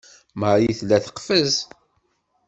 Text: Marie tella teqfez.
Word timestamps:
Marie 0.39 0.75
tella 0.79 0.97
teqfez. 1.05 1.53